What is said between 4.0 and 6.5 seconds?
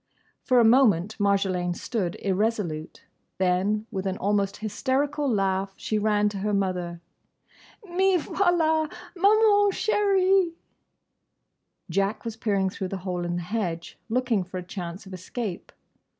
an almost hysterical laugh, she ran to